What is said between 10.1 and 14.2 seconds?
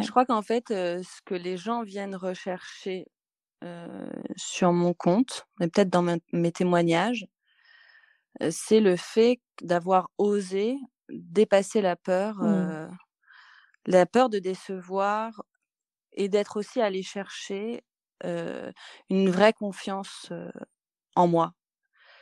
osé dépasser la peur, mmh. la